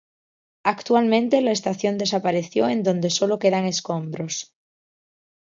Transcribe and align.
Actualmente 0.63 1.41
la 1.41 1.51
estación 1.51 1.99
desapareció 1.99 2.67
en 2.67 2.81
donde 2.81 3.11
solo 3.11 3.37
quedan 3.37 3.65
escombros. 3.65 4.51